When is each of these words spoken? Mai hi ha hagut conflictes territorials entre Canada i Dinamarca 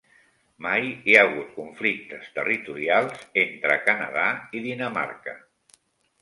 Mai 0.65 0.87
hi 1.09 1.13
ha 1.17 1.25
hagut 1.25 1.51
conflictes 1.57 2.31
territorials 2.37 3.21
entre 3.43 3.77
Canada 3.91 4.25
i 4.61 4.65
Dinamarca 4.65 5.37